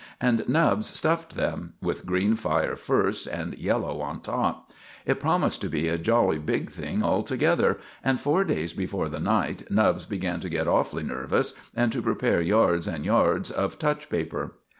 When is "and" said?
0.19-0.43, 3.27-3.55, 8.03-8.19, 11.75-11.91, 12.87-13.05